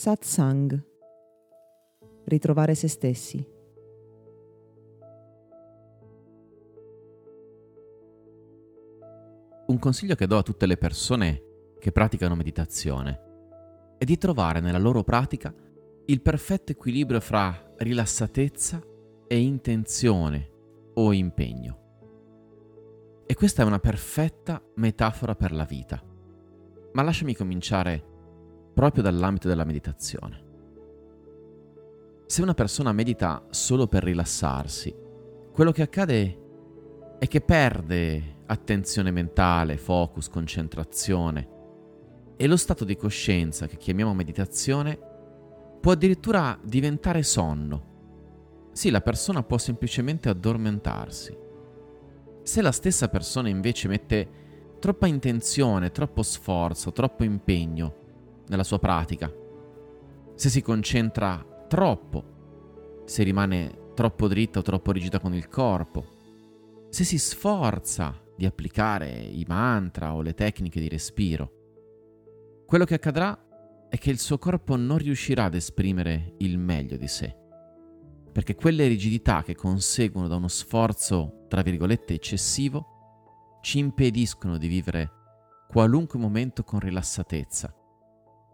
[0.00, 0.82] Satsang.
[2.24, 3.46] Ritrovare se stessi.
[9.66, 11.42] Un consiglio che do a tutte le persone
[11.78, 13.20] che praticano meditazione
[13.98, 15.54] è di trovare nella loro pratica
[16.06, 18.82] il perfetto equilibrio fra rilassatezza
[19.26, 20.50] e intenzione
[20.94, 21.78] o impegno.
[23.26, 26.02] E questa è una perfetta metafora per la vita.
[26.94, 28.09] Ma lasciami cominciare
[28.80, 30.42] proprio dall'ambito della meditazione.
[32.24, 34.96] Se una persona medita solo per rilassarsi,
[35.52, 36.38] quello che accade
[37.18, 41.48] è che perde attenzione mentale, focus, concentrazione
[42.38, 44.98] e lo stato di coscienza che chiamiamo meditazione
[45.78, 48.68] può addirittura diventare sonno.
[48.72, 51.36] Sì, la persona può semplicemente addormentarsi.
[52.42, 54.28] Se la stessa persona invece mette
[54.78, 57.99] troppa intenzione, troppo sforzo, troppo impegno
[58.50, 59.32] nella sua pratica,
[60.34, 66.18] se si concentra troppo, se rimane troppo dritta o troppo rigida con il corpo,
[66.90, 71.52] se si sforza di applicare i mantra o le tecniche di respiro,
[72.66, 73.38] quello che accadrà
[73.88, 77.36] è che il suo corpo non riuscirà ad esprimere il meglio di sé,
[78.32, 85.10] perché quelle rigidità che conseguono da uno sforzo, tra virgolette, eccessivo, ci impediscono di vivere
[85.68, 87.72] qualunque momento con rilassatezza,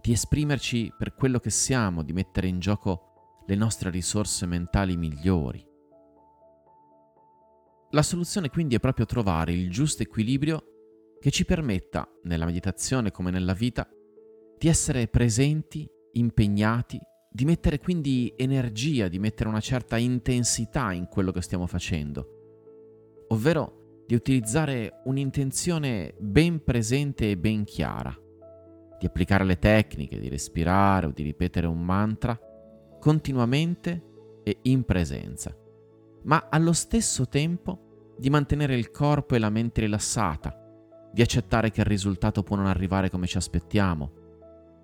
[0.00, 5.66] di esprimerci per quello che siamo, di mettere in gioco le nostre risorse mentali migliori.
[7.90, 10.64] La soluzione quindi è proprio trovare il giusto equilibrio
[11.20, 13.88] che ci permetta, nella meditazione come nella vita,
[14.56, 16.98] di essere presenti, impegnati,
[17.30, 24.04] di mettere quindi energia, di mettere una certa intensità in quello che stiamo facendo, ovvero
[24.06, 28.19] di utilizzare un'intenzione ben presente e ben chiara
[29.00, 32.38] di applicare le tecniche, di respirare o di ripetere un mantra
[33.00, 35.56] continuamente e in presenza,
[36.24, 40.54] ma allo stesso tempo di mantenere il corpo e la mente rilassata,
[41.10, 44.18] di accettare che il risultato può non arrivare come ci aspettiamo,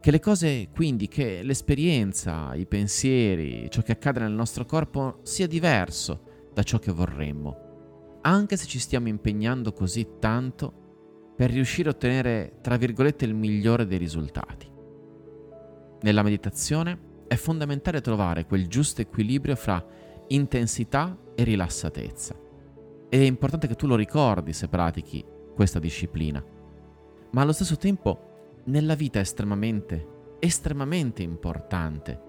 [0.00, 5.46] che le cose quindi, che l'esperienza, i pensieri, ciò che accade nel nostro corpo sia
[5.46, 10.79] diverso da ciò che vorremmo, anche se ci stiamo impegnando così tanto
[11.40, 14.70] per riuscire a ottenere, tra virgolette, il migliore dei risultati.
[16.02, 19.82] Nella meditazione è fondamentale trovare quel giusto equilibrio fra
[20.28, 22.38] intensità e rilassatezza.
[23.08, 25.24] Ed è importante che tu lo ricordi se pratichi
[25.54, 26.44] questa disciplina.
[27.30, 32.20] Ma allo stesso tempo, nella vita è estremamente, estremamente importante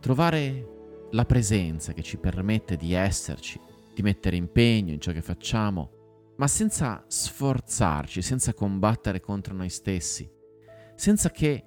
[0.00, 3.60] trovare la presenza che ci permette di esserci,
[3.92, 5.90] di mettere impegno in ciò che facciamo,
[6.36, 10.30] ma senza sforzarci, senza combattere contro noi stessi,
[10.94, 11.64] senza che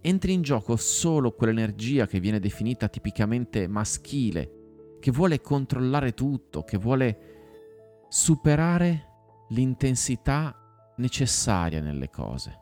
[0.00, 6.76] entri in gioco solo quell'energia che viene definita tipicamente maschile, che vuole controllare tutto, che
[6.76, 9.08] vuole superare
[9.48, 10.56] l'intensità
[10.96, 12.60] necessaria nelle cose.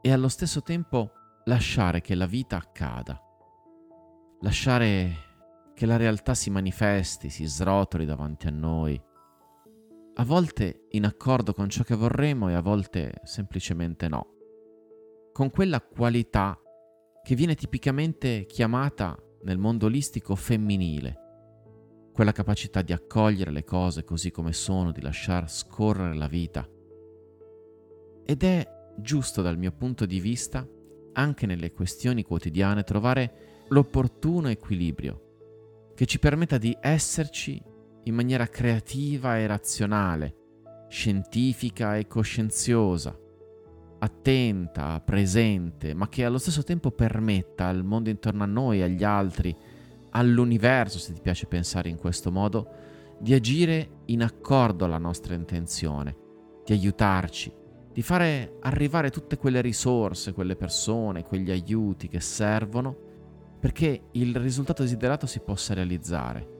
[0.00, 1.12] E allo stesso tempo
[1.44, 3.20] lasciare che la vita accada,
[4.40, 5.32] lasciare
[5.74, 9.00] che la realtà si manifesti, si srotoli davanti a noi,
[10.16, 14.26] a volte in accordo con ciò che vorremmo e a volte semplicemente no,
[15.32, 16.56] con quella qualità
[17.22, 21.18] che viene tipicamente chiamata nel mondo olistico femminile,
[22.12, 26.68] quella capacità di accogliere le cose così come sono, di lasciar scorrere la vita.
[28.24, 30.66] Ed è giusto dal mio punto di vista,
[31.14, 37.60] anche nelle questioni quotidiane, trovare l'opportuno equilibrio che ci permetta di esserci
[38.04, 40.36] in maniera creativa e razionale,
[40.88, 43.18] scientifica e coscienziosa,
[43.98, 49.56] attenta, presente, ma che allo stesso tempo permetta al mondo intorno a noi, agli altri,
[50.10, 52.68] all'universo, se ti piace pensare in questo modo,
[53.18, 56.16] di agire in accordo alla nostra intenzione,
[56.64, 57.52] di aiutarci,
[57.92, 63.12] di fare arrivare tutte quelle risorse, quelle persone, quegli aiuti che servono
[63.60, 66.53] perché il risultato desiderato si possa realizzare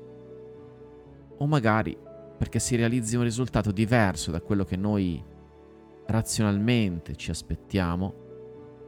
[1.38, 1.96] o magari
[2.36, 5.22] perché si realizzi un risultato diverso da quello che noi
[6.06, 8.14] razionalmente ci aspettiamo,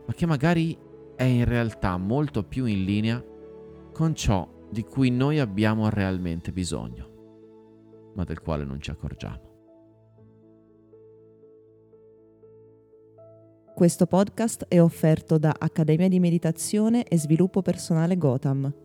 [0.06, 0.76] ma che magari
[1.14, 3.24] è in realtà molto più in linea
[3.92, 9.54] con ciò di cui noi abbiamo realmente bisogno, ma del quale non ci accorgiamo.
[13.74, 18.84] Questo podcast è offerto da Accademia di Meditazione e Sviluppo Personale Gotham